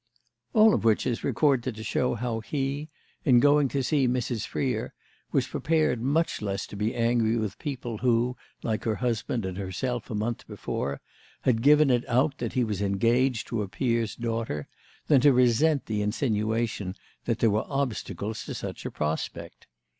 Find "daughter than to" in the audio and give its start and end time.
14.15-15.31